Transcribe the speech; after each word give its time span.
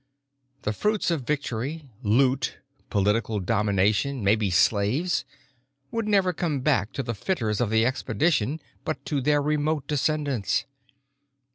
The 0.63 0.73
fruits 0.73 1.11
of 1.11 1.27
victory—loot, 1.27 2.57
political 2.89 3.39
domination, 3.39 4.23
maybe 4.23 4.49
slaves—would 4.49 6.07
never 6.07 6.33
come 6.33 6.61
back 6.61 6.91
to 6.93 7.03
the 7.03 7.13
fitters 7.13 7.61
of 7.61 7.69
the 7.69 7.85
expedition 7.85 8.59
but 8.83 9.05
to 9.05 9.21
their 9.21 9.43
remote 9.43 9.85
descendants. 9.85 10.65